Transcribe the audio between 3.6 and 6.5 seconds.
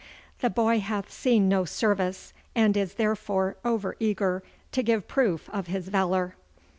over eager to give proof of his valour.